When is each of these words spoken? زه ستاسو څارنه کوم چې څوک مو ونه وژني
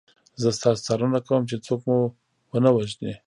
زه 0.41 0.49
ستاسو 0.57 0.81
څارنه 0.87 1.19
کوم 1.27 1.41
چې 1.49 1.55
څوک 1.65 1.79
مو 1.87 1.97
ونه 2.51 2.69
وژني 2.75 3.13